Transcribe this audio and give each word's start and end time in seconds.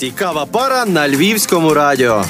Цікава 0.00 0.46
пара 0.46 0.86
на 0.86 1.08
львівському 1.08 1.74
радіо. 1.74 2.24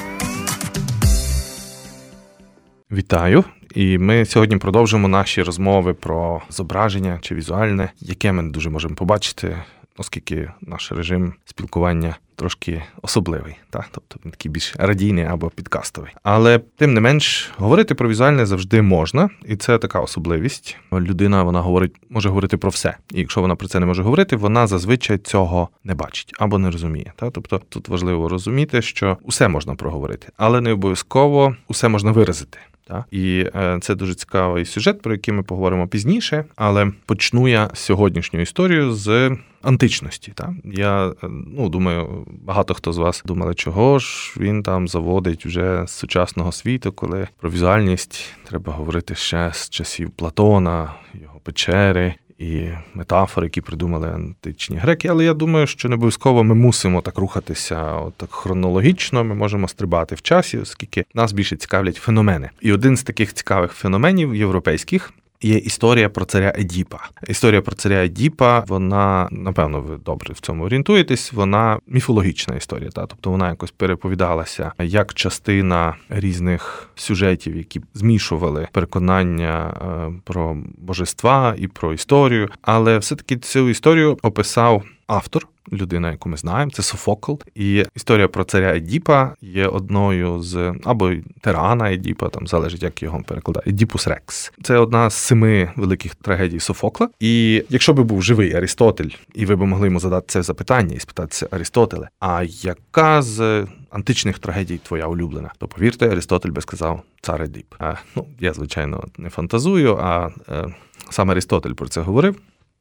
Вітаю! 2.91 3.45
І 3.75 3.99
ми 3.99 4.25
сьогодні 4.25 4.57
продовжимо 4.57 5.09
наші 5.09 5.43
розмови 5.43 5.95
про 5.95 6.43
зображення 6.49 7.19
чи 7.23 7.35
візуальне, 7.35 7.93
яке 8.01 8.33
ми 8.33 8.43
дуже 8.43 8.71
можемо 8.71 8.95
побачити, 8.95 9.57
оскільки 9.97 10.51
наш 10.61 10.93
режим 10.93 11.35
спілкування 11.45 12.17
трошки 12.41 12.83
особливий, 13.03 13.57
та 13.71 13.85
тобто 13.91 14.17
він 14.25 14.31
такий 14.31 14.51
більш 14.51 14.75
радійний 14.79 15.25
або 15.25 15.51
підкастовий. 15.51 16.11
Але 16.23 16.59
тим 16.59 16.95
не 16.95 17.01
менш, 17.01 17.51
говорити 17.57 17.95
про 17.95 18.09
візуальне 18.09 18.47
завжди 18.47 18.83
можна, 18.83 19.29
і 19.45 19.57
це 19.57 19.79
така 19.79 20.01
особливість. 20.01 20.77
Людина 20.93 21.43
вона 21.43 21.61
говорить, 21.61 21.97
може 22.11 22.29
говорити 22.29 22.57
про 22.57 22.71
все. 22.71 22.97
І 23.15 23.21
якщо 23.21 23.41
вона 23.41 23.57
про 23.57 23.69
це 23.69 23.81
не 23.81 23.87
може 23.87 24.03
говорити, 24.03 24.37
вона 24.37 24.67
зазвичай 24.67 25.19
цього 25.19 25.69
не 25.85 25.95
бачить 25.95 26.33
або 26.39 26.59
не 26.59 26.71
розуміє. 26.71 27.13
Та 27.17 27.31
тобто 27.31 27.61
тут 27.69 27.89
важливо 27.89 28.29
розуміти, 28.29 28.83
що 28.83 29.19
усе 29.23 29.49
можна 29.49 29.75
проговорити, 29.75 30.29
але 30.37 30.61
не 30.61 30.73
обов'язково 30.73 31.57
усе 31.69 31.89
можна 31.89 32.13
виразити. 32.13 32.59
Так? 32.91 33.05
І 33.11 33.47
е, 33.55 33.79
це 33.81 33.95
дуже 33.95 34.15
цікавий 34.15 34.65
сюжет, 34.65 35.03
про 35.03 35.13
який 35.13 35.35
ми 35.35 35.43
поговоримо 35.43 35.89
пізніше. 35.89 36.45
Але 36.57 36.93
почну 37.07 37.49
я 37.49 37.71
сьогоднішню 37.75 38.41
історію 38.41 38.93
з 38.93 39.37
античності. 39.63 40.33
Та? 40.35 40.55
Я 40.65 41.09
е, 41.09 41.13
ну, 41.57 41.69
думаю, 41.69 42.27
багато 42.43 42.75
хто 42.75 42.93
з 42.93 42.99
вас 42.99 43.23
думали, 43.25 43.55
чого 43.55 43.99
ж 43.99 44.35
він 44.37 44.63
там 44.63 44.89
заводить 44.89 45.47
вже 45.47 45.85
з 45.87 45.91
сучасного 45.91 46.53
світу, 46.53 46.93
коли 46.93 47.29
про 47.41 47.51
візуальність 47.51 48.35
треба 48.45 48.73
говорити 48.73 49.15
ще 49.15 49.51
з 49.55 49.71
часів 49.71 50.11
Платона, 50.11 50.95
його 51.15 51.41
печери 51.43 52.15
і 52.41 52.69
метафори, 52.95 53.47
які 53.47 53.61
придумали 53.61 54.09
античні 54.09 54.77
греки. 54.77 55.09
Але 55.09 55.25
я 55.25 55.35
думаю, 55.35 55.67
що 55.67 55.89
не 55.89 55.95
обов'язково 55.95 56.45
ми 56.45 56.55
мусимо 56.55 57.01
так 57.01 57.19
рухатися 57.19 58.01
так 58.17 58.33
хронологічно. 58.33 59.25
Ми 59.25 59.35
можемо 59.35 59.69
стрибати 59.69 60.15
в 60.15 60.23
часі, 60.23 60.59
оскільки 60.59 61.05
нас 61.15 61.33
більше 61.33 61.57
цікавлять 61.57 61.97
феномени. 61.97 62.51
І 62.61 62.73
один 62.73 62.97
з 62.97 63.03
таких 63.03 63.35
цікавих 63.35 63.73
феноменів 63.73 64.35
європейських 64.35 65.13
Є 65.43 65.57
історія 65.57 66.09
про 66.09 66.25
царя 66.25 66.53
Едіпа. 66.59 66.99
Історія 67.29 67.63
про 67.63 67.75
царя 67.75 68.05
Едіпа, 68.05 68.65
вона 68.69 69.29
напевно 69.31 69.81
ви 69.81 69.97
добре 69.97 70.35
в 70.35 70.41
цьому 70.41 70.65
орієнтуєтесь. 70.65 71.33
Вона 71.33 71.79
міфологічна 71.87 72.57
історія, 72.57 72.91
та 72.91 73.07
тобто 73.07 73.31
вона 73.31 73.49
якось 73.49 73.71
переповідалася 73.71 74.73
як 74.79 75.15
частина 75.15 75.97
різних 76.09 76.91
сюжетів, 76.95 77.57
які 77.57 77.81
змішували 77.95 78.69
переконання 78.73 79.75
е, 79.83 80.13
про 80.25 80.57
божества 80.79 81.55
і 81.59 81.67
про 81.67 81.93
історію. 81.93 82.49
Але 82.63 82.99
все 82.99 83.17
таки 83.17 83.37
цю 83.37 83.69
історію 83.69 84.19
описав 84.23 84.83
автор 85.07 85.47
людина, 85.73 86.11
яку 86.11 86.29
ми 86.29 86.37
знаємо, 86.37 86.71
це 86.71 86.83
Софокл. 86.83 87.33
І 87.55 87.85
історія 87.97 88.29
про 88.29 88.45
царя 88.45 88.77
Едіпа 88.77 89.35
є 89.41 89.67
одною 89.67 90.43
з 90.43 90.75
або 90.85 91.13
Тирана 91.41 91.93
Едіпа, 91.93 92.29
там 92.29 92.47
залежить, 92.47 92.83
як 92.83 93.03
його 93.03 93.23
перекладає, 93.27 93.65
Oedipus 93.67 94.07
Rex. 94.07 94.53
Це 94.63 94.79
одна 94.79 95.11
з 95.11 95.15
семи 95.15 95.73
великих 95.77 96.15
трагедій 96.15 96.61
Софокла. 96.61 97.09
І 97.21 97.65
якщо 97.69 97.93
би 97.93 98.03
був 98.03 98.23
живий 98.23 98.55
Арістотель, 98.55 99.09
і 99.35 99.47
ви 99.47 99.57
б 99.57 99.61
могли 99.63 99.87
йому 99.87 100.01
задати 100.01 100.27
це 100.29 100.43
запитання 100.43 100.95
і 100.97 101.01
спитатися 101.01 101.49
Арістотеле, 101.51 102.09
а 102.21 102.43
яка 102.47 103.23
з 103.23 103.67
античних 103.91 104.39
трагедій 104.39 104.79
твоя 104.79 105.07
улюблена? 105.07 105.53
То 105.59 105.69
повірте, 105.69 106.09
Арістотель 106.09 106.51
би 106.51 106.61
сказав 106.61 107.03
цар 107.21 107.43
Едіп. 107.43 107.75
А, 107.79 107.95
Ну 108.17 108.27
я 108.41 108.53
звичайно 108.53 109.05
не 109.19 109.31
фантазую, 109.31 109.97
а 109.97 110.31
е, 110.49 110.75
саме 111.11 111.33
Арістотель 111.33 111.73
про 111.73 111.89
це 111.89 112.01
говорив. 112.01 112.37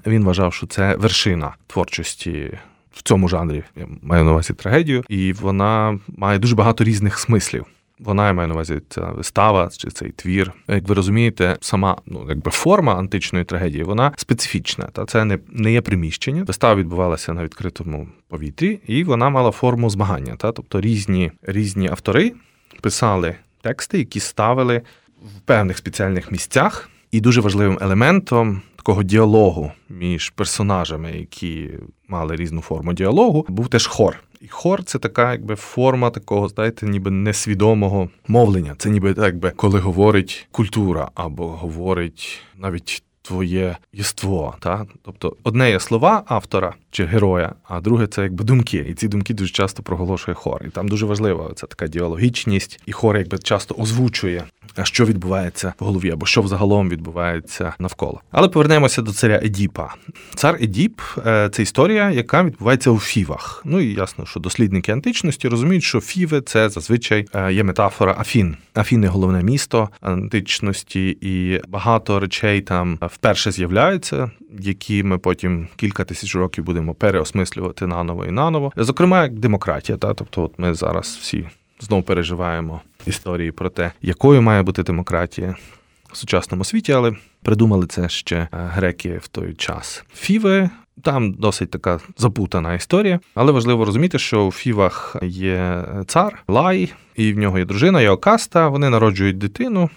Він 0.06 0.24
вважав, 0.24 0.53
що 0.53 0.68
це 0.68 0.96
вершина 0.96 1.56
творчості 1.68 2.58
в 2.92 3.04
цьому 3.04 3.28
жанрі. 3.28 3.64
Я 3.76 3.88
маю 4.02 4.23
на 4.23 4.32
увазі 4.32 4.54
трагедію, 4.54 5.04
і 5.09 5.34
вона 5.34 6.00
має 6.08 6.40
дуже 6.40 6.56
багато 6.56 6.84
різних 6.84 7.20
смислів. 7.20 7.66
Вона 8.00 8.28
я 8.28 8.34
маю 8.34 8.48
на 8.48 8.54
увазі 8.54 8.81
ця 8.90 9.02
вистава 9.02 9.70
чи 9.78 9.90
цей 9.90 10.12
твір. 10.12 10.54
Як 10.68 10.88
ви 10.88 10.96
розумієте, 10.96 11.58
сама 11.62 11.97
ну 12.06 12.25
якби 12.30 12.52
форма 12.52 12.96
античної 12.96 13.46
трагедії 13.46 13.84
вона 13.84 14.12
специфічна. 14.16 14.86
Та 14.86 15.06
це 15.06 15.25
не 15.25 15.40
не 15.50 15.72
є 15.72 15.81
приміщення. 15.81 16.44
Вистава 16.44 16.75
відбувалася 16.75 17.34
на 17.34 17.44
відкритому 17.44 18.08
повітрі, 18.28 18.80
і 18.88 19.03
вона 19.03 19.30
мала 19.30 19.52
форму 19.52 19.90
змагання. 19.90 20.36
Та 20.36 20.52
тобто 20.52 20.81
різні 20.81 21.31
різні 21.42 21.90
автори 21.90 22.31
писали 22.81 23.36
тексти, 23.62 23.97
які 23.97 24.19
ставили 24.19 24.81
в 25.24 25.40
певних 25.46 25.78
спеціальних 25.78 26.31
місцях. 26.31 26.90
І 27.12 27.22
дуже 27.22 27.42
важливим 27.42 27.78
елементом 27.81 28.62
такого 28.89 29.03
діалогу 29.03 29.72
між 29.89 30.29
персонажами, 30.29 31.11
які 31.11 31.69
мали 32.07 32.35
різну 32.35 32.61
форму 32.61 32.94
діалогу, 32.94 33.45
був 33.50 33.67
теж 33.67 33.88
хор. 33.88 34.23
І 34.41 34.47
хор 34.47 34.83
це 34.83 35.00
така, 35.00 35.31
якби 35.31 35.55
форма 35.55 36.09
такого, 36.09 36.47
знаєте, 36.47 36.85
ніби 36.85 37.11
несвідомого 37.11 38.09
мовлення. 38.27 38.75
Це 38.77 38.89
ніби 38.89 39.13
так 39.13 39.38
би 39.38 39.51
коли 39.51 39.79
говорить 39.79 40.47
культура 40.51 41.09
або 41.16 41.47
говорить 41.47 42.41
навіть. 42.57 43.03
Твоє 43.22 43.77
єство, 43.94 44.55
та 44.59 44.85
тобто 45.03 45.35
одне 45.44 45.69
є 45.69 45.79
слова 45.79 46.23
автора 46.25 46.73
чи 46.91 47.05
героя, 47.05 47.53
а 47.63 47.81
друге 47.81 48.07
це 48.07 48.22
якби 48.22 48.44
думки. 48.44 48.85
І 48.89 48.94
ці 48.94 49.07
думки 49.07 49.33
дуже 49.33 49.53
часто 49.53 49.83
проголошує 49.83 50.35
хор. 50.35 50.61
І 50.66 50.69
там 50.69 50.88
дуже 50.88 51.05
важлива 51.05 51.51
ця 51.55 51.67
така 51.67 51.88
діалогічність, 51.88 52.81
і 52.85 52.91
хор 52.91 53.17
якби 53.17 53.38
часто 53.38 53.75
озвучує 53.77 54.44
що 54.83 55.05
відбувається 55.05 55.73
в 55.79 55.85
голові, 55.85 56.11
або 56.11 56.25
що 56.25 56.41
взагалом 56.41 56.89
відбувається 56.89 57.73
навколо. 57.79 58.22
Але 58.31 58.47
повернемося 58.47 59.01
до 59.01 59.11
царя 59.11 59.39
Едіпа. 59.44 59.94
Цар 60.35 60.57
Едіп 60.61 61.01
е, 61.25 61.50
це 61.51 61.61
історія, 61.61 62.11
яка 62.11 62.44
відбувається 62.44 62.91
у 62.91 63.00
фівах. 63.00 63.61
Ну 63.66 63.79
і 63.79 63.94
ясно, 63.94 64.25
що 64.25 64.39
дослідники 64.39 64.91
античності 64.91 65.47
розуміють, 65.47 65.83
що 65.83 66.01
фіви 66.01 66.41
це 66.41 66.69
зазвичай 66.69 67.27
е, 67.35 67.53
є 67.53 67.63
метафора 67.63 68.16
Афін. 68.19 68.56
Афіни 68.75 69.07
головне 69.07 69.44
місто 69.44 69.89
античності, 70.01 71.17
і 71.21 71.61
багато 71.67 72.19
речей 72.19 72.61
там 72.61 73.00
вперше 73.01 73.51
з'являються, 73.51 74.31
які 74.59 75.03
ми 75.03 75.17
потім 75.17 75.67
кілька 75.75 76.03
тисяч 76.03 76.35
років 76.35 76.63
будемо 76.63 76.78
переосмислювати 76.94 77.88
наново 77.88 78.25
і 78.25 78.31
наново. 78.31 78.72
Зокрема, 78.78 79.23
як 79.23 79.34
демократія, 79.34 79.97
та 79.97 80.13
тобто, 80.13 80.44
от 80.44 80.59
ми 80.59 80.73
зараз 80.73 81.17
всі 81.22 81.45
знову 81.79 82.03
переживаємо 82.03 82.81
історії 83.06 83.51
про 83.51 83.69
те, 83.69 83.91
якою 84.01 84.41
має 84.41 84.63
бути 84.63 84.84
демократія 84.84 85.56
в 86.12 86.18
сучасному 86.18 86.63
світі, 86.63 86.91
але 86.91 87.13
придумали 87.44 87.88
це 87.88 88.09
ще 88.09 88.35
е, 88.35 88.47
греки 88.51 89.18
в 89.22 89.28
той 89.28 89.53
час. 89.53 90.03
Фіви. 90.13 90.69
Там 91.03 91.34
досить 91.34 91.72
така 91.72 92.00
запутана 92.18 92.73
історія, 92.73 93.19
але 93.35 93.51
важливо 93.51 93.85
розуміти, 93.85 94.19
що 94.19 94.45
у 94.45 94.51
Фівах 94.51 95.16
є 95.23 95.84
цар 96.07 96.44
Лай, 96.47 96.94
і 97.16 97.34
в 97.34 97.38
нього 97.38 97.59
є 97.59 97.66
дружина, 97.66 98.01
є 98.01 98.09
Окаста. 98.09 98.68
Вони 98.68 98.89
народжують 98.89 99.38
дитину. 99.38 99.89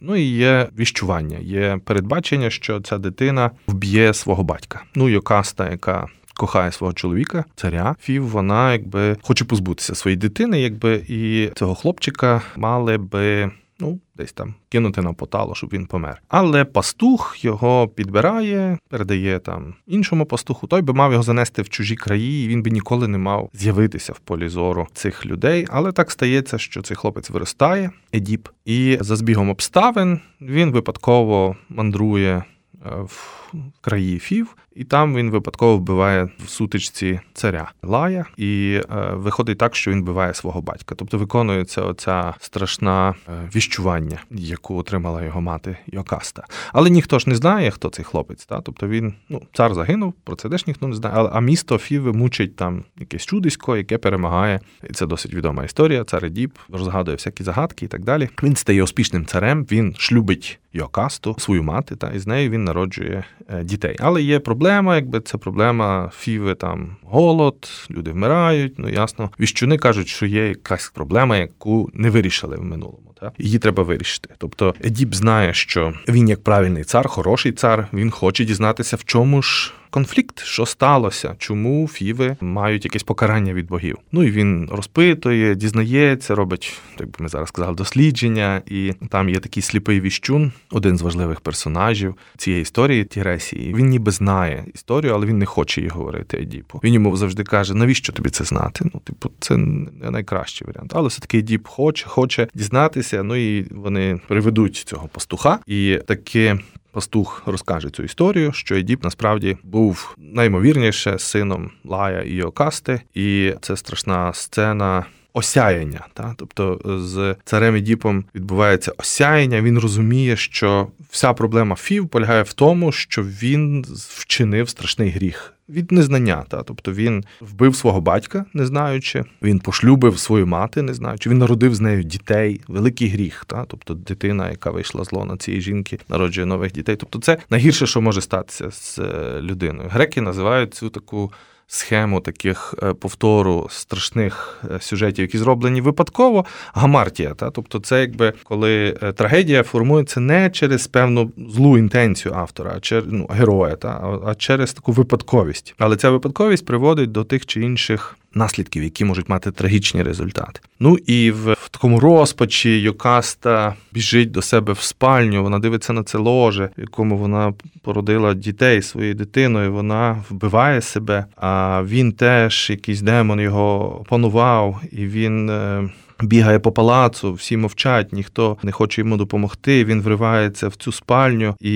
Ну 0.00 0.16
і 0.16 0.22
є 0.22 0.68
віщування, 0.78 1.38
є 1.38 1.78
передбачення, 1.84 2.50
що 2.50 2.80
ця 2.80 2.98
дитина 2.98 3.50
вб'є 3.66 4.14
свого 4.14 4.44
батька. 4.44 4.82
Ну 4.94 5.08
і 5.08 5.16
Окаста, 5.16 5.70
яка 5.70 6.06
кохає 6.40 6.72
свого 6.72 6.92
чоловіка, 6.92 7.44
царя 7.56 7.96
Фів, 8.00 8.28
вона 8.28 8.72
якби 8.72 9.16
хоче 9.22 9.44
позбутися 9.44 9.94
своєї 9.94 10.16
дитини, 10.16 10.60
якби 10.60 11.04
і 11.08 11.50
цього 11.54 11.74
хлопчика 11.74 12.42
мали 12.56 12.98
би. 12.98 13.50
Ну, 13.82 14.00
десь 14.16 14.32
там 14.32 14.54
кинути 14.68 15.02
на 15.02 15.12
потало, 15.12 15.54
щоб 15.54 15.70
він 15.72 15.86
помер. 15.86 16.22
Але 16.28 16.64
пастух 16.64 17.44
його 17.44 17.88
підбирає, 17.88 18.78
передає 18.88 19.38
там 19.38 19.74
іншому 19.86 20.26
пастуху. 20.26 20.66
Той 20.66 20.82
би 20.82 20.92
мав 20.92 21.12
його 21.12 21.22
занести 21.22 21.62
в 21.62 21.68
чужі 21.68 21.96
краї, 21.96 22.44
і 22.44 22.48
він 22.48 22.62
би 22.62 22.70
ніколи 22.70 23.08
не 23.08 23.18
мав 23.18 23.50
з'явитися 23.52 24.12
в 24.12 24.18
полі 24.18 24.48
зору 24.48 24.86
цих 24.94 25.26
людей. 25.26 25.66
Але 25.70 25.92
так 25.92 26.10
стається, 26.10 26.58
що 26.58 26.82
цей 26.82 26.96
хлопець 26.96 27.30
виростає, 27.30 27.90
Едіп, 28.14 28.48
і 28.64 28.98
за 29.00 29.16
збігом 29.16 29.50
обставин 29.50 30.20
він 30.40 30.70
випадково 30.70 31.56
мандрує 31.68 32.44
Е, 32.86 32.90
в 33.02 33.52
краї 33.80 34.18
Фів, 34.18 34.56
і 34.80 34.84
там 34.84 35.14
він 35.14 35.30
випадково 35.30 35.76
вбиває 35.76 36.28
в 36.44 36.48
сутичці 36.48 37.20
царя 37.34 37.72
Лая, 37.82 38.24
і 38.36 38.80
е, 38.90 39.10
виходить 39.14 39.58
так, 39.58 39.76
що 39.76 39.90
він 39.90 40.02
вбиває 40.02 40.34
свого 40.34 40.62
батька. 40.62 40.94
Тобто 40.94 41.18
виконується 41.18 41.82
оця 41.82 42.34
страшна 42.40 43.14
е, 43.28 43.32
віщування, 43.56 44.18
яку 44.30 44.76
отримала 44.76 45.24
його 45.24 45.40
мати 45.40 45.76
Йокаста. 45.86 46.44
Але 46.72 46.90
ніхто 46.90 47.18
ж 47.18 47.28
не 47.28 47.34
знає, 47.34 47.70
хто 47.70 47.88
цей 47.88 48.04
хлопець. 48.04 48.46
Та? 48.46 48.60
Тобто 48.60 48.88
він, 48.88 49.14
ну, 49.28 49.42
цар 49.52 49.74
загинув, 49.74 50.12
про 50.24 50.36
це 50.36 50.48
теж 50.48 50.66
ніхто 50.66 50.88
не 50.88 50.94
знає. 50.94 51.14
Але 51.18 51.30
а 51.32 51.40
місто 51.40 51.78
Фіви 51.78 52.12
мучить 52.12 52.56
там 52.56 52.84
якесь 52.98 53.26
чудисько, 53.26 53.76
яке 53.76 53.98
перемагає. 53.98 54.60
І 54.90 54.92
це 54.92 55.06
досить 55.06 55.34
відома 55.34 55.64
історія. 55.64 56.04
Цар 56.04 56.24
Едіп 56.24 56.58
розгадує 56.68 57.16
всякі 57.16 57.44
загадки 57.44 57.84
і 57.84 57.88
так 57.88 58.04
далі. 58.04 58.28
Він 58.42 58.56
стає 58.56 58.82
успішним 58.82 59.26
царем, 59.26 59.66
він 59.70 59.94
шлюбить 59.98 60.60
Йокасту, 60.72 61.36
свою 61.38 61.62
мати, 61.62 61.96
та 61.96 62.10
і 62.10 62.18
з 62.18 62.26
нею 62.26 62.50
він 62.50 62.64
народжує 62.64 63.24
е, 63.48 63.64
дітей. 63.64 63.96
Але 64.00 64.22
є 64.22 64.40
проблема, 64.40 64.69
якби 64.70 65.20
це 65.20 65.38
проблема 65.38 66.10
фіви, 66.18 66.54
там 66.54 66.96
голод, 67.02 67.68
люди 67.90 68.10
вмирають. 68.10 68.74
Ну 68.78 68.88
ясно, 68.88 69.30
віщуни 69.40 69.78
кажуть, 69.78 70.08
що 70.08 70.26
є 70.26 70.48
якась 70.48 70.90
проблема, 70.94 71.36
яку 71.36 71.90
не 71.94 72.10
вирішили 72.10 72.56
в 72.56 72.64
минулому. 72.64 73.14
Та 73.20 73.32
її 73.38 73.58
треба 73.58 73.82
вирішити. 73.82 74.34
Тобто 74.38 74.74
Едіп 74.84 75.14
знає, 75.14 75.54
що 75.54 75.92
він 76.08 76.28
як 76.28 76.44
правильний 76.44 76.84
цар, 76.84 77.08
хороший 77.08 77.52
цар. 77.52 77.88
Він 77.92 78.10
хоче 78.10 78.44
дізнатися, 78.44 78.96
в 78.96 79.04
чому 79.04 79.42
ж 79.42 79.72
конфлікт, 79.90 80.40
що 80.44 80.66
сталося, 80.66 81.34
чому 81.38 81.88
фіви 81.88 82.36
мають 82.40 82.84
якесь 82.84 83.02
покарання 83.02 83.54
від 83.54 83.66
богів. 83.66 83.96
Ну 84.12 84.24
і 84.24 84.30
він 84.30 84.68
розпитує, 84.72 85.54
дізнається, 85.54 86.34
робить, 86.34 86.80
як 87.00 87.08
би 87.08 87.14
ми 87.18 87.28
зараз 87.28 87.48
сказали, 87.48 87.74
дослідження, 87.74 88.62
і 88.66 88.92
там 89.08 89.28
є 89.28 89.38
такий 89.38 89.62
сліпий 89.62 90.00
віщун, 90.00 90.52
один 90.70 90.98
з 90.98 91.02
важливих 91.02 91.40
персонажів 91.40 92.14
цієї 92.36 92.62
історії 92.62 93.04
Тіресії. 93.04 93.74
Він 93.74 93.86
ніби 93.86 94.12
знає 94.12 94.64
історію, 94.74 95.14
але 95.14 95.26
він 95.26 95.38
не 95.38 95.46
хоче 95.46 95.80
її 95.80 95.90
говорити 95.90 96.38
Едіпу. 96.38 96.80
Він 96.84 96.94
йому 96.94 97.16
завжди 97.16 97.44
каже: 97.44 97.74
навіщо 97.74 98.12
тобі 98.12 98.30
це 98.30 98.44
знати? 98.44 98.90
Ну, 98.94 99.00
типу, 99.04 99.30
це 99.40 99.56
не 99.56 100.10
найкращий 100.10 100.66
варіант. 100.66 100.92
Але 100.94 101.08
все 101.08 101.20
таки 101.20 101.38
Едіп 101.38 101.66
хоче, 101.66 102.06
хоче 102.06 102.48
дізнатися. 102.54 103.22
Ну 103.22 103.36
і 103.36 103.66
вони 103.70 104.20
приведуть 104.28 104.76
цього 104.76 105.08
пастуха, 105.08 105.58
і 105.66 105.98
таки 106.06 106.58
пастух 106.92 107.42
розкаже 107.46 107.90
цю 107.90 108.02
історію, 108.02 108.52
що 108.52 108.74
Едіп 108.74 109.04
насправді 109.04 109.58
був 109.62 110.14
наймовірніше 110.18 111.18
сином 111.18 111.70
Лая 111.84 112.22
і 112.22 112.32
Йокасти, 112.32 113.00
і 113.14 113.54
це 113.60 113.76
страшна 113.76 114.32
сцена. 114.32 115.04
Осяяння, 115.32 116.06
та 116.14 116.34
тобто 116.36 116.80
з 117.06 117.36
царем 117.44 117.74
Едіпом 117.74 118.24
відбувається 118.34 118.92
осяяння. 118.98 119.62
Він 119.62 119.78
розуміє, 119.78 120.36
що 120.36 120.88
вся 121.10 121.32
проблема 121.32 121.76
Фів 121.76 122.08
полягає 122.08 122.42
в 122.42 122.52
тому, 122.52 122.92
що 122.92 123.22
він 123.22 123.84
вчинив 123.90 124.68
страшний 124.68 125.10
гріх 125.10 125.54
від 125.70 125.92
незнання. 125.92 126.44
Та 126.48 126.62
тобто 126.62 126.92
він 126.92 127.24
вбив 127.40 127.76
свого 127.76 128.00
батька, 128.00 128.44
не 128.54 128.66
знаючи, 128.66 129.24
він 129.42 129.58
пошлюбив 129.58 130.18
свою 130.18 130.46
мати, 130.46 130.82
не 130.82 130.94
знаючи. 130.94 131.30
Він 131.30 131.38
народив 131.38 131.74
з 131.74 131.80
нею 131.80 132.02
дітей, 132.02 132.60
великий 132.68 133.08
гріх. 133.08 133.44
Та 133.46 133.64
тобто 133.64 133.94
дитина, 133.94 134.50
яка 134.50 134.70
вийшла 134.70 135.04
зло 135.04 135.24
на 135.24 135.36
цієї 135.36 135.62
жінки, 135.62 135.98
народжує 136.08 136.46
нових 136.46 136.72
дітей. 136.72 136.96
Тобто, 136.96 137.18
це 137.18 137.38
найгірше, 137.50 137.86
що 137.86 138.00
може 138.00 138.20
статися 138.20 138.70
з 138.70 138.98
е, 138.98 139.40
людиною. 139.40 139.88
Греки 139.92 140.20
називають 140.20 140.74
цю 140.74 140.88
таку 140.88 141.32
схему 141.72 142.20
таких 142.20 142.74
е, 142.82 142.94
повтору 142.94 143.66
страшних 143.70 144.60
е, 144.70 144.80
сюжетів, 144.80 145.22
які 145.22 145.38
зроблені 145.38 145.80
випадково, 145.80 146.44
гамартія. 146.74 147.34
Та? 147.34 147.50
Тобто, 147.50 147.78
це 147.78 148.00
якби 148.00 148.32
коли 148.44 148.98
е, 149.02 149.12
трагедія 149.12 149.62
формується 149.62 150.20
не 150.20 150.50
через 150.50 150.86
певну 150.86 151.32
злу 151.36 151.78
інтенцію 151.78 152.34
автора, 152.34 152.72
а 152.76 152.80
через 152.80 153.04
ну, 153.08 153.28
героя, 153.30 153.76
та? 153.76 154.20
а 154.26 154.34
через 154.34 154.72
таку 154.72 154.92
випадковість. 154.92 155.74
Але 155.78 155.96
ця 155.96 156.10
випадковість 156.10 156.66
приводить 156.66 157.12
до 157.12 157.24
тих 157.24 157.46
чи 157.46 157.62
інших 157.62 158.16
наслідків, 158.34 158.82
які 158.82 159.04
можуть 159.04 159.28
мати 159.28 159.50
трагічні 159.50 160.02
результати. 160.02 160.60
Ну 160.80 160.96
і 161.06 161.30
в, 161.30 161.52
в 161.52 161.68
такому 161.68 162.00
розпачі 162.00 162.80
Йокаста 162.80 163.74
біжить 163.92 164.30
до 164.30 164.42
себе 164.42 164.72
в 164.72 164.80
спальню. 164.80 165.42
Вона 165.42 165.58
дивиться 165.58 165.92
на 165.92 166.02
це 166.02 166.18
ложе, 166.18 166.70
в 166.78 166.80
якому 166.80 167.16
вона 167.16 167.54
породила 167.82 168.34
дітей 168.34 168.82
своєю 168.82 169.14
дитиною. 169.14 169.72
Вона 169.72 170.24
вбиває 170.30 170.80
себе. 170.80 171.24
А 171.36 171.82
він 171.86 172.12
теж 172.12 172.70
якийсь 172.70 173.00
демон 173.00 173.40
його 173.40 174.00
опанував, 174.00 174.80
і 174.92 175.06
він. 175.06 175.50
Е, 175.50 175.90
бігає 176.22 176.58
по 176.58 176.72
палацу, 176.72 177.32
всі 177.32 177.56
мовчать, 177.56 178.12
ніхто 178.12 178.56
не 178.62 178.72
хоче 178.72 179.00
йому 179.00 179.16
допомогти. 179.16 179.84
Він 179.84 180.02
вривається 180.02 180.68
в 180.68 180.74
цю 180.74 180.92
спальню, 180.92 181.56
і 181.60 181.72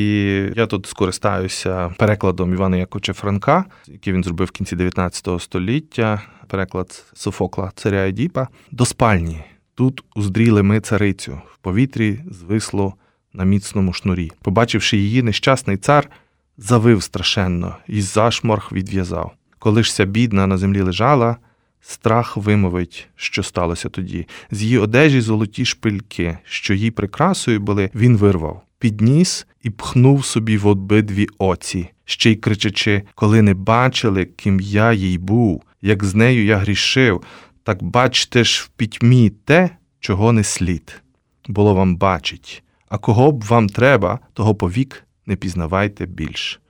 я 0.57 0.67
тут 0.67 0.87
скористаюся 0.87 1.95
перекладом 1.99 2.53
Івана 2.53 2.77
Яковича 2.77 3.13
Франка, 3.13 3.65
який 3.89 4.13
він 4.13 4.25
зробив 4.25 4.49
в 4.49 4.51
кінці 4.51 4.77
19 4.77 5.43
століття 5.43 6.23
переклад 6.45 7.05
Софокла 7.15 7.73
царя 7.75 8.09
Едіпа, 8.09 8.49
до 8.71 8.85
спальні. 8.85 9.45
Тут 9.75 10.05
уздріли 10.17 10.63
ми 10.63 10.81
царицю, 10.81 11.41
в 11.55 11.59
повітрі 11.59 12.21
звисло 12.31 12.95
на 13.33 13.45
міцному 13.45 13.93
шнурі. 13.93 14.33
Побачивши 14.43 14.97
її, 14.97 15.23
нещасний 15.23 15.77
цар 15.77 16.11
завив 16.59 17.03
страшенно 17.03 17.77
і 17.89 18.03
зашморг 18.03 18.69
відв'язав. 18.73 19.33
Коли 19.59 19.83
жся 19.83 20.05
бідна 20.05 20.47
на 20.47 20.59
землі 20.59 20.81
лежала, 20.81 21.37
страх 21.81 22.37
вимовить, 22.37 23.09
що 23.17 23.43
сталося 23.43 23.89
тоді. 23.89 24.27
З 24.51 24.63
її 24.63 24.79
одежі 24.79 25.21
золоті 25.21 25.65
шпильки, 25.65 26.39
що 26.45 26.75
їй 26.75 26.91
прикрасою 26.91 27.61
були, 27.61 27.91
він 27.95 28.17
вирвав, 28.17 28.63
підніс 28.79 29.47
і 29.63 29.71
пхнув 29.71 30.25
собі 30.25 30.57
в 30.57 30.67
обидві 30.67 31.29
оці, 31.39 31.89
ще 32.05 32.31
й 32.31 32.37
кричачи, 32.37 33.03
коли 33.15 33.43
не 33.43 33.55
бачили, 33.55 34.25
ким 34.25 34.61
я 34.61 34.93
їй 34.93 35.19
був 35.19 35.63
як 35.85 36.05
з 36.05 36.15
нею 36.15 36.45
я 36.45 36.57
грішив, 36.57 37.23
так 37.63 37.83
бачте 37.83 38.45
ж 38.45 38.63
в 38.65 38.69
пітьмі 38.69 39.31
те, 39.31 39.71
чого 40.01 40.33
не 40.33 40.45
слід. 40.45 41.03
Було 41.49 41.75
вам 41.75 41.97
бачить, 41.97 42.63
а 42.89 42.99
кого 42.99 43.33
б 43.33 43.45
вам 43.45 43.69
треба, 43.69 44.19
того 44.33 44.55
повік 44.55 45.05
не 45.27 45.37
пізнавайте 45.37 46.07
більш. 46.07 46.61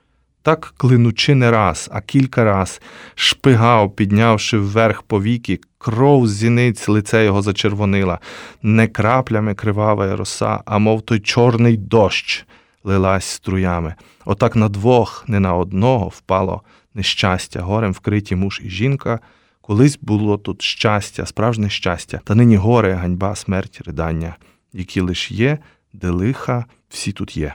Так, 0.41 0.73
клинучи 0.77 1.35
не 1.35 1.51
раз, 1.51 1.89
а 1.91 2.01
кілька 2.01 2.43
раз, 2.43 2.81
шпигав, 3.15 3.95
піднявши 3.95 4.57
вверх 4.57 5.01
повіки, 5.01 5.59
кров 5.77 6.27
з 6.27 6.31
зіниць 6.31 6.87
лице 6.87 7.25
його 7.25 7.41
зачервонила, 7.41 8.19
не 8.61 8.87
краплями 8.87 9.53
кривава 9.53 10.15
роса, 10.15 10.59
а 10.65 10.77
мов 10.77 11.01
той 11.01 11.19
чорний 11.19 11.77
дощ 11.77 12.45
лилась 12.83 13.25
струями. 13.25 13.95
Отак 14.25 14.55
на 14.55 14.69
двох, 14.69 15.23
не 15.27 15.39
на 15.39 15.55
одного 15.55 16.07
впало 16.07 16.61
нещастя, 16.95 17.61
горем 17.61 17.91
вкриті 17.91 18.35
муж 18.35 18.61
і 18.63 18.69
жінка. 18.69 19.19
Колись 19.61 19.99
було 20.01 20.37
тут 20.37 20.61
щастя, 20.61 21.25
справжнє 21.25 21.69
щастя, 21.69 22.21
та 22.23 22.35
нині 22.35 22.55
горе, 22.55 22.93
ганьба, 22.93 23.35
смерть, 23.35 23.81
ридання, 23.85 24.35
які 24.73 25.01
лиш 25.01 25.31
є, 25.31 25.57
де 25.93 26.09
лиха, 26.09 26.65
всі 26.89 27.11
тут 27.11 27.37
є. 27.37 27.53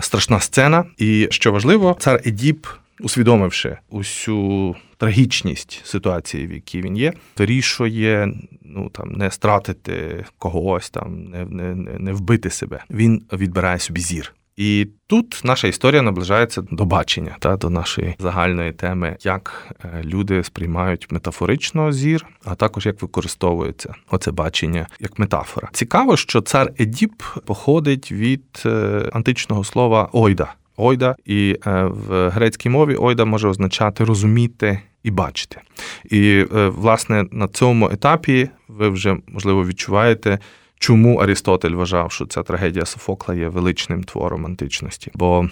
Страшна 0.00 0.40
сцена, 0.40 0.84
і 0.98 1.28
що 1.30 1.52
важливо, 1.52 1.96
цар 2.00 2.22
Едіп, 2.26 2.66
усвідомивши 3.00 3.76
усю 3.90 4.76
трагічність 4.96 5.80
ситуації, 5.84 6.46
в 6.46 6.52
якій 6.52 6.82
він 6.82 6.96
є, 6.96 7.12
вирішує 7.38 8.34
ну 8.74 8.88
там 8.88 9.12
не 9.12 9.30
стратити 9.30 10.24
когось, 10.38 10.90
там 10.90 11.24
не, 11.24 11.44
не, 11.44 11.74
не 11.98 12.12
вбити 12.12 12.50
себе. 12.50 12.84
Він 12.90 13.22
відбирає 13.32 13.78
собі 13.78 14.00
зір. 14.00 14.34
І 14.56 14.88
тут 15.06 15.40
наша 15.44 15.68
історія 15.68 16.02
наближається 16.02 16.62
до 16.70 16.84
бачення 16.84 17.36
та 17.38 17.56
до 17.56 17.70
нашої 17.70 18.14
загальної 18.18 18.72
теми, 18.72 19.16
як 19.22 19.72
е, 19.84 20.02
люди 20.04 20.44
сприймають 20.44 21.12
метафорично 21.12 21.92
зір, 21.92 22.26
а 22.44 22.54
також 22.54 22.86
як 22.86 23.02
використовується 23.02 23.94
оце 24.10 24.30
бачення 24.30 24.86
як 25.00 25.18
метафора. 25.18 25.68
Цікаво, 25.72 26.16
що 26.16 26.40
цар 26.40 26.72
Едіп 26.80 27.22
походить 27.44 28.12
від 28.12 28.62
е, 28.66 28.70
античного 29.12 29.64
слова 29.64 30.08
ойда. 30.12 30.54
Ойда, 30.76 31.16
і 31.24 31.56
е, 31.66 31.84
в 31.84 32.28
грецькій 32.28 32.68
мові 32.68 32.96
ойда 32.98 33.24
може 33.24 33.48
означати 33.48 34.04
розуміти 34.04 34.80
і 35.02 35.10
бачити. 35.10 35.60
І 36.04 36.44
власне 36.52 37.24
на 37.30 37.48
цьому 37.48 37.90
етапі 37.90 38.48
ви 38.68 38.88
вже 38.88 39.16
можливо 39.26 39.66
відчуваєте 39.66 40.38
чому 40.82 41.16
Арістотель 41.16 41.70
вважав, 41.70 42.12
що 42.12 42.26
ця 42.26 42.42
трагедія 42.42 42.86
Софокла 42.86 43.34
є 43.34 43.48
величним 43.48 44.04
твором 44.04 44.46
античності. 44.46 45.10
Бо 45.14 45.48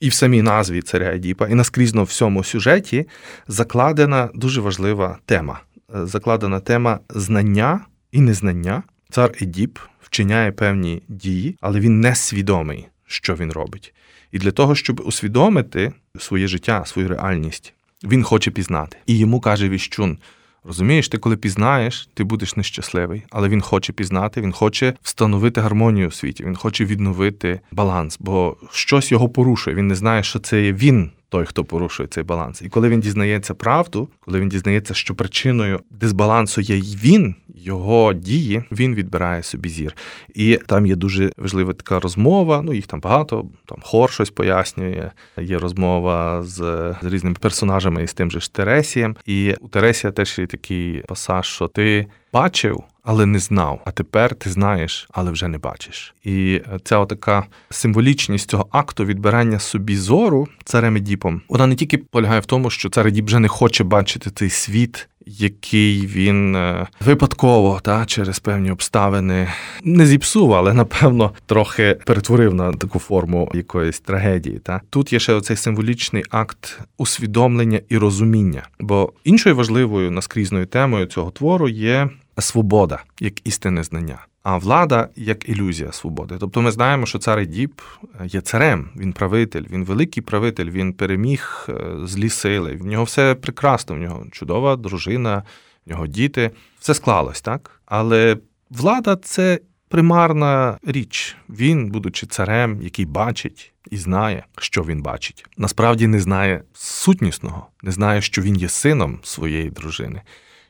і 0.00 0.08
в 0.08 0.12
самій 0.12 0.42
назві 0.42 0.82
царя 0.82 1.14
Едіпа, 1.14 1.48
і 1.48 1.54
наскрізно 1.54 2.02
в 2.02 2.06
всьому 2.06 2.44
сюжеті 2.44 3.06
закладена 3.48 4.28
дуже 4.34 4.60
важлива 4.60 5.18
тема. 5.26 5.60
Закладена 5.88 6.60
тема 6.60 6.98
знання 7.10 7.80
і 8.12 8.20
незнання. 8.20 8.82
Цар 9.10 9.32
Едіп 9.42 9.78
вчиняє 10.02 10.52
певні 10.52 11.02
дії, 11.08 11.56
але 11.60 11.80
він 11.80 12.00
не 12.00 12.14
свідомий, 12.14 12.86
що 13.06 13.34
він 13.34 13.52
робить. 13.52 13.94
І 14.32 14.38
для 14.38 14.50
того, 14.50 14.74
щоб 14.74 15.02
усвідомити 15.04 15.92
своє 16.18 16.46
життя, 16.46 16.84
свою 16.86 17.08
реальність, 17.08 17.74
він 18.04 18.22
хоче 18.22 18.50
пізнати. 18.50 18.96
І 19.06 19.18
йому 19.18 19.40
каже 19.40 19.68
Віщун: 19.68 20.18
Розумієш, 20.64 21.08
ти 21.08 21.18
коли 21.18 21.36
пізнаєш, 21.36 22.08
ти 22.14 22.24
будеш 22.24 22.56
нещасливий, 22.56 23.22
але 23.30 23.48
він 23.48 23.60
хоче 23.60 23.92
пізнати, 23.92 24.40
він 24.40 24.52
хоче 24.52 24.94
встановити 25.02 25.60
гармонію 25.60 26.08
у 26.08 26.10
світі, 26.10 26.44
він 26.44 26.56
хоче 26.56 26.84
відновити 26.84 27.60
баланс, 27.72 28.16
бо 28.20 28.56
щось 28.72 29.12
його 29.12 29.28
порушує. 29.28 29.76
Він 29.76 29.86
не 29.86 29.94
знає, 29.94 30.22
що 30.22 30.38
це 30.38 30.62
є 30.62 30.72
він 30.72 31.10
той, 31.34 31.46
хто 31.46 31.64
порушує 31.64 32.08
цей 32.08 32.24
баланс. 32.24 32.62
І 32.62 32.68
коли 32.68 32.88
він 32.88 33.00
дізнається 33.00 33.54
правду, 33.54 34.08
коли 34.20 34.40
він 34.40 34.48
дізнається, 34.48 34.94
що 34.94 35.14
причиною 35.14 35.80
дисбалансу 35.90 36.60
є 36.60 36.76
він, 36.76 37.34
його 37.54 38.12
дії, 38.12 38.62
він 38.72 38.94
відбирає 38.94 39.42
собі 39.42 39.68
зір. 39.68 39.96
І 40.34 40.58
там 40.66 40.86
є 40.86 40.96
дуже 40.96 41.32
важлива 41.36 41.72
така 41.72 42.00
розмова. 42.00 42.62
Ну 42.62 42.72
їх 42.72 42.86
там 42.86 43.00
багато. 43.00 43.46
Там 43.66 43.78
хор 43.82 44.10
щось 44.10 44.30
пояснює. 44.30 45.10
Є 45.40 45.58
розмова 45.58 46.42
з, 46.42 46.56
з 47.02 47.06
різними 47.06 47.36
персонажами 47.40 48.02
і 48.02 48.06
з 48.06 48.14
тим 48.14 48.30
же 48.30 48.40
ж 48.40 48.52
Тересієм. 48.52 49.16
І 49.26 49.54
у 49.60 49.68
Тересія 49.68 50.12
теж 50.12 50.38
є 50.38 50.46
такий 50.46 51.02
пасаж, 51.08 51.46
що 51.46 51.68
ти 51.68 52.06
бачив 52.34 52.84
але 53.04 53.26
не 53.26 53.38
знав. 53.38 53.80
А 53.84 53.90
тепер 53.90 54.34
ти 54.34 54.50
знаєш, 54.50 55.08
але 55.12 55.30
вже 55.30 55.48
не 55.48 55.58
бачиш. 55.58 56.14
І 56.24 56.60
ця 56.84 57.04
така 57.04 57.44
символічність 57.70 58.50
цього 58.50 58.66
акту 58.70 59.04
відбирання 59.04 59.58
собі 59.58 59.96
зору 59.96 60.48
царем 60.64 60.96
Едіпом, 60.96 61.40
вона 61.48 61.66
не 61.66 61.74
тільки 61.74 61.98
полягає 61.98 62.40
в 62.40 62.46
тому, 62.46 62.70
що 62.70 62.90
цар 62.90 63.06
Едіп 63.06 63.26
вже 63.26 63.38
не 63.38 63.48
хоче 63.48 63.84
бачити 63.84 64.30
цей 64.30 64.50
світ, 64.50 65.08
який 65.26 66.06
він 66.06 66.56
е, 66.56 66.86
випадково 67.00 67.80
та 67.82 68.06
через 68.06 68.38
певні 68.38 68.70
обставини 68.70 69.48
не 69.84 70.06
зіпсув, 70.06 70.54
але 70.54 70.74
напевно 70.74 71.32
трохи 71.46 71.98
перетворив 72.06 72.54
на 72.54 72.72
таку 72.72 72.98
форму 72.98 73.50
якоїсь 73.54 74.00
трагедії. 74.00 74.58
Та 74.58 74.80
тут 74.90 75.12
є 75.12 75.18
ще 75.20 75.32
оцей 75.32 75.56
символічний 75.56 76.24
акт 76.30 76.80
усвідомлення 76.98 77.80
і 77.88 77.98
розуміння. 77.98 78.62
Бо 78.80 79.12
іншою 79.24 79.56
важливою 79.56 80.10
наскрізною 80.10 80.66
темою 80.66 81.06
цього 81.06 81.30
твору 81.30 81.68
є 81.68 82.08
свобода 82.38 83.02
як 83.20 83.46
істинне 83.46 83.84
знання. 83.84 84.26
А 84.42 84.56
влада 84.56 85.08
як 85.16 85.48
ілюзія 85.48 85.92
свободи. 85.92 86.34
Тобто 86.40 86.62
ми 86.62 86.70
знаємо, 86.70 87.06
що 87.06 87.18
цар 87.18 87.38
Едіп 87.38 87.80
є 88.24 88.40
царем, 88.40 88.88
він 88.96 89.12
правитель, 89.12 89.64
він 89.70 89.84
великий 89.84 90.22
правитель, 90.22 90.70
він 90.70 90.92
переміг 90.92 91.66
е, 91.68 91.74
злі 92.04 92.28
сили. 92.28 92.76
В 92.76 92.86
нього 92.86 93.04
все 93.04 93.34
прекрасно, 93.34 93.96
в 93.96 93.98
нього 93.98 94.26
чудова 94.32 94.76
дружина, 94.76 95.42
в 95.86 95.90
нього 95.90 96.06
діти. 96.06 96.50
Все 96.80 96.94
склалось, 96.94 97.40
так? 97.40 97.80
Але 97.86 98.36
влада 98.70 99.16
це 99.16 99.60
примарна 99.88 100.78
річ. 100.86 101.36
Він, 101.48 101.90
будучи 101.90 102.26
царем, 102.26 102.82
який 102.82 103.06
бачить 103.06 103.72
і 103.90 103.96
знає, 103.96 104.44
що 104.58 104.82
він 104.82 105.02
бачить. 105.02 105.46
Насправді 105.56 106.06
не 106.06 106.20
знає 106.20 106.62
сутнісного, 106.72 107.66
не 107.82 107.92
знає, 107.92 108.22
що 108.22 108.42
він 108.42 108.56
є 108.56 108.68
сином 108.68 109.18
своєї 109.22 109.70
дружини 109.70 110.22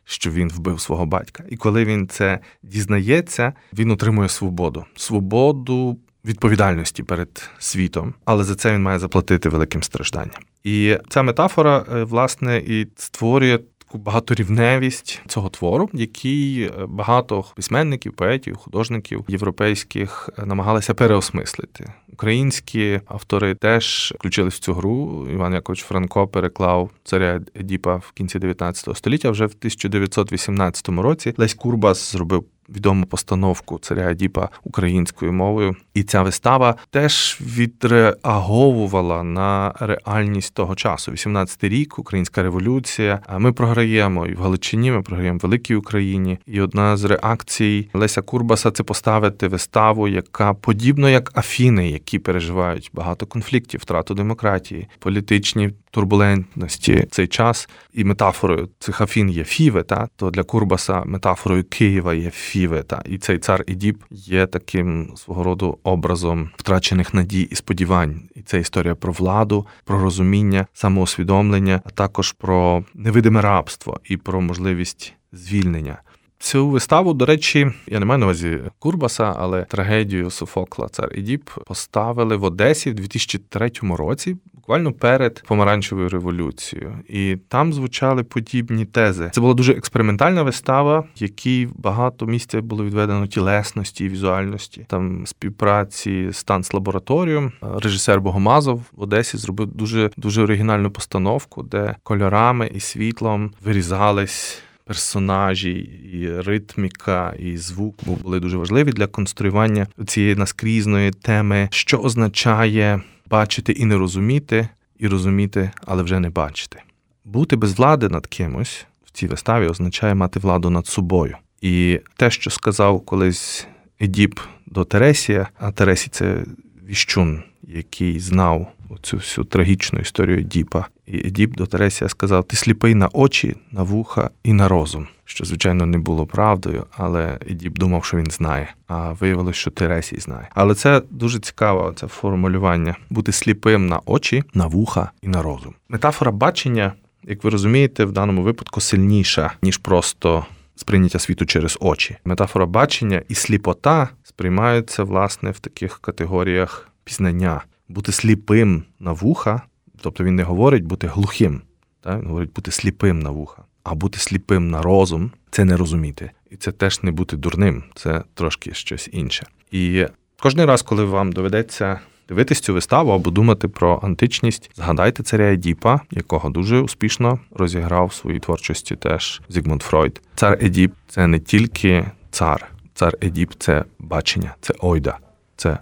що 0.04 0.30
він 0.30 0.49
вбив 0.49 0.80
свого 0.80 1.06
батька. 1.06 1.44
І 1.49 1.56
коли 1.56 1.84
він 1.84 2.08
це 2.08 2.38
дізнається, 2.62 3.52
він 3.73 3.90
отримує 3.90 4.28
свободу, 4.28 4.84
свободу 4.96 5.99
відповідальності 6.25 7.02
перед 7.02 7.50
світом, 7.58 8.14
але 8.25 8.44
за 8.44 8.54
це 8.54 8.73
він 8.73 8.82
має 8.82 8.99
заплатити 8.99 9.49
великим 9.49 9.82
стражданням. 9.82 10.40
І 10.64 10.99
ця 11.08 11.23
метафора, 11.23 11.84
е, 11.94 12.04
власне, 12.04 12.58
і 12.58 12.87
створює. 12.96 13.58
Таку 13.94 14.04
багаторівневість 14.04 15.22
цього 15.26 15.48
твору, 15.48 15.90
який 15.92 16.62
е, 16.62 16.70
багато 16.88 17.44
письменників, 17.56 18.12
поетів, 18.12 18.56
художників 18.56 19.24
європейських 19.28 20.30
е, 20.38 20.46
намагалися 20.46 20.94
переосмислити. 20.94 21.92
Українські 22.12 23.00
автори 23.06 23.54
теж 23.54 24.14
включились 24.18 24.54
в 24.54 24.58
цю 24.58 24.74
гру. 24.74 25.26
Іван 25.32 25.54
Якович 25.54 25.82
Франко 25.82 26.28
переклав 26.28 26.90
царя 27.04 27.40
Едіпа 27.60 27.96
в 27.96 28.12
кінці 28.12 28.38
19 28.38 28.96
століття. 28.96 29.30
Вже 29.30 29.46
в 29.46 29.54
1918 29.58 30.88
році 30.88 31.34
Лесь 31.36 31.54
Курбас 31.54 32.12
зробив 32.12 32.44
відому 32.68 33.06
постановку 33.06 33.78
царя 33.78 34.11
Едіпа 34.11 34.49
українською 34.64 35.33
мовою. 35.33 35.76
І 35.94 36.02
ця 36.02 36.23
вистава 36.23 36.75
теж 36.90 37.38
відреаговувала 37.40 39.23
на 39.23 39.75
реальність 39.80 40.54
того 40.54 40.75
часу. 40.75 41.12
18-й 41.12 41.68
рік, 41.68 41.99
Українська 41.99 42.42
революція. 42.42 43.21
А 43.26 43.38
ми 43.38 43.52
програємо 43.52 44.26
і 44.26 44.35
в 44.35 44.40
Галичині, 44.40 44.92
ми 44.92 45.02
програємо 45.02 45.38
в 45.38 45.40
Великій 45.40 45.75
Україні. 45.75 46.38
І 46.47 46.61
одна 46.61 46.97
з 46.97 47.04
реакцій 47.04 47.88
Леся 47.94 48.23
Курбаса 48.23 48.71
це 48.71 48.83
поставити 48.83 49.49
виставу, 49.49 50.09
яка 50.09 50.54
подібно 50.54 51.09
як 51.09 51.38
Афіни, 51.38 51.90
які 51.90 52.18
переживають 52.18 52.90
багато 52.92 53.26
конфліктів, 53.26 53.80
втрату 53.80 54.14
демократії, 54.14 54.88
політичні 54.99 55.71
турбулентності 55.94 57.06
цей 57.10 57.26
час. 57.26 57.68
І 57.92 58.04
метафорою 58.04 58.68
цих 58.78 59.00
Афін 59.00 59.30
є 59.30 59.44
Фіве, 59.44 59.82
та 59.82 60.08
то 60.16 60.30
для 60.30 60.42
Курбаса 60.42 61.02
метафорою 61.04 61.64
Києва 61.64 62.14
є 62.14 62.30
Фіве. 62.30 62.82
Та 62.82 63.02
і 63.06 63.18
цей 63.18 63.38
цар 63.38 63.64
Ідіп 63.66 64.02
є 64.10 64.46
таким 64.46 65.12
свого 65.16 65.42
роду 65.42 65.78
образом 65.82 66.50
втрачених 66.56 67.14
надій 67.14 67.42
і 67.42 67.54
сподівань. 67.54 68.22
І 68.34 68.42
це 68.42 68.60
історія 68.60 68.94
про 68.94 69.12
владу, 69.12 69.66
про 69.84 70.00
розуміння, 70.00 70.66
самоусвідомлення, 70.72 71.80
а 71.84 71.90
також 71.90 72.32
про 72.32 72.84
невидиме 72.94 73.40
рабство 73.40 74.00
і 74.04 74.16
про 74.16 74.40
можливість 74.40 75.14
звільнення. 75.32 75.98
Цю 76.44 76.68
виставу, 76.68 77.14
до 77.14 77.26
речі, 77.26 77.70
я 77.86 78.00
не 78.00 78.06
маю 78.06 78.18
на 78.18 78.26
увазі 78.26 78.60
Курбаса, 78.78 79.34
але 79.38 79.64
трагедію 79.64 80.30
Софокла 80.30 80.88
Цар 80.88 81.12
Ідіп 81.14 81.50
поставили 81.66 82.36
в 82.36 82.44
Одесі 82.44 82.90
в 82.90 82.94
2003 82.94 83.70
році, 83.82 84.36
буквально 84.52 84.92
перед 84.92 85.42
помаранчевою 85.46 86.08
революцією. 86.08 86.98
І 87.08 87.36
там 87.48 87.72
звучали 87.72 88.22
подібні 88.22 88.84
тези. 88.84 89.30
Це 89.32 89.40
була 89.40 89.54
дуже 89.54 89.72
експериментальна 89.72 90.42
вистава, 90.42 91.04
якій 91.16 91.68
багато 91.74 92.26
місця 92.26 92.60
було 92.60 92.84
відведено 92.84 93.26
тілесності 93.26 94.04
і 94.04 94.08
візуальності, 94.08 94.86
там 94.88 95.26
співпраці 95.26 96.28
з 96.32 96.44
танцлабораторією. 96.44 97.52
Режисер 97.60 98.20
Богомазов 98.20 98.82
в 98.92 99.02
Одесі 99.02 99.36
зробив 99.36 99.66
дуже 99.66 100.10
дуже 100.16 100.42
оригінальну 100.42 100.90
постановку, 100.90 101.62
де 101.62 101.96
кольорами 102.02 102.70
і 102.74 102.80
світлом 102.80 103.52
вирізались 103.64 104.62
персонажі, 104.84 105.72
і 106.12 106.40
ритміка, 106.40 107.34
і 107.38 107.56
звук 107.56 107.94
були 108.04 108.40
дуже 108.40 108.56
важливі 108.56 108.92
для 108.92 109.06
конструювання 109.06 109.86
цієї 110.06 110.34
наскрізної 110.34 111.10
теми, 111.10 111.68
що 111.72 111.98
означає 111.98 113.00
бачити 113.30 113.72
і 113.72 113.84
не 113.84 113.96
розуміти, 113.96 114.68
і 114.98 115.08
розуміти, 115.08 115.70
але 115.86 116.02
вже 116.02 116.20
не 116.20 116.30
бачити. 116.30 116.78
Бути 117.24 117.56
без 117.56 117.78
влади 117.78 118.08
над 118.08 118.26
кимось 118.26 118.86
в 119.04 119.10
цій 119.10 119.26
виставі 119.26 119.66
означає 119.66 120.14
мати 120.14 120.40
владу 120.40 120.70
над 120.70 120.86
собою. 120.86 121.36
І 121.60 122.00
те, 122.16 122.30
що 122.30 122.50
сказав 122.50 123.00
колись 123.00 123.66
Едіп 124.02 124.40
до 124.66 124.84
Тересія, 124.84 125.48
а 125.58 125.72
Тересій 125.72 126.10
це 126.10 126.44
віщун, 126.88 127.42
який 127.62 128.20
знав 128.20 128.72
цю 129.02 129.16
всю 129.16 129.44
трагічну 129.44 129.98
історію 129.98 130.38
Едіпа. 130.38 130.86
І 131.06 131.26
Едіп 131.26 131.56
до 131.56 131.66
Тересія 131.66 132.08
сказав: 132.08 132.44
Ти 132.44 132.56
сліпий 132.56 132.94
на 132.94 133.08
очі, 133.12 133.56
на 133.73 133.82
вуха 133.82 134.30
і 134.42 134.52
на 134.52 134.68
розум. 134.68 135.06
Що, 135.25 135.44
звичайно, 135.44 135.87
не 135.87 135.99
було 135.99 136.26
правдою, 136.26 136.87
але 136.96 137.38
Едіп 137.50 137.78
думав, 137.78 138.04
що 138.04 138.16
він 138.16 138.30
знає. 138.30 138.75
А 138.87 139.12
виявилось, 139.12 139.56
що 139.56 139.70
Тересій 139.70 140.20
знає. 140.20 140.49
Але 140.54 140.75
це 140.75 141.02
дуже 141.11 141.38
цікаве 141.38 141.92
це 141.96 142.06
формулювання: 142.06 142.96
бути 143.11 143.32
сліпим 143.32 143.87
на 143.87 144.00
очі, 144.06 144.42
на 144.54 144.66
вуха 144.66 145.11
і 145.23 145.28
на 145.28 145.42
розум. 145.42 145.75
Метафора 145.88 146.30
бачення, 146.30 146.92
як 147.23 147.44
ви 147.44 147.50
розумієте, 147.50 148.04
в 148.04 148.12
даному 148.12 148.42
випадку 148.42 148.80
сильніша, 148.80 149.50
ніж 149.62 149.78
просто. 149.78 150.46
Сприйняття 150.76 151.18
світу 151.18 151.46
через 151.46 151.78
очі. 151.80 152.16
Метафора 152.25 152.66
бачення 152.66 153.23
і 153.28 153.34
сліпота 153.34 154.08
сприймаються 154.23 155.04
власне 155.04 155.50
в 155.50 155.58
таких 155.58 155.99
категоріях 155.99 156.88
пізнання 157.04 157.62
бути 157.88 158.12
сліпим 158.12 158.82
на 159.00 159.12
вуха, 159.12 159.62
тобто 160.00 160.24
він 160.24 160.36
не 160.36 160.42
говорить 160.42 160.84
бути 160.84 161.06
глухим, 161.06 161.62
так? 162.00 162.20
він 162.20 162.26
говорить 162.26 162.52
бути 162.52 162.70
сліпим 162.70 163.20
на 163.20 163.30
вуха. 163.30 163.62
А 163.82 163.94
бути 163.94 164.18
сліпим 164.18 164.70
на 164.70 164.82
розум 164.82 165.30
це 165.50 165.64
не 165.64 165.76
розуміти. 165.76 166.30
І 166.50 166.56
це 166.56 166.72
теж 166.72 167.02
не 167.02 167.10
бути 167.10 167.36
дурним, 167.36 167.84
це 167.94 168.22
трошки 168.34 168.74
щось 168.74 169.08
інше. 169.12 169.46
І 169.70 170.06
кожен 170.42 170.64
раз, 170.64 170.82
коли 170.82 171.04
вам 171.04 171.32
доведеться 171.32 172.00
дивитись 172.28 172.60
цю 172.60 172.74
виставу 172.74 173.10
або 173.10 173.30
думати 173.30 173.68
про 173.68 174.00
античність, 174.02 174.70
згадайте 174.74 175.22
царя 175.22 175.52
Едіпа, 175.52 176.00
якого 176.10 176.50
дуже 176.50 176.80
успішно 176.80 177.38
розіграв 177.50 178.06
в 178.06 178.14
своїй 178.14 178.40
творчості 178.40 178.96
теж 178.96 179.42
Зігмунд 179.48 179.82
Фройд. 179.82 180.22
Цар 180.34 180.58
Едіп 180.62 180.92
це 181.08 181.26
не 181.26 181.38
тільки 181.38 182.06
цар, 182.30 182.70
цар 182.94 183.14
Едіп 183.22 183.52
це 183.58 183.84
бачення, 183.98 184.54
це 184.60 184.74
οἶδα, 184.80 185.18
це 185.56 185.78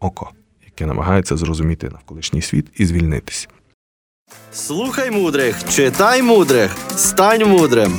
око 0.00 0.30
яке 0.82 0.86
намагається 0.86 1.36
зрозуміти 1.36 1.88
навколишній 1.92 2.42
світ 2.42 2.66
і 2.74 2.86
звільнитись. 2.86 3.48
Слухай 4.52 5.10
мудрих, 5.10 5.56
читай 5.68 6.22
мудрих, 6.22 6.76
стань 6.96 7.44
мудрим. 7.44 7.98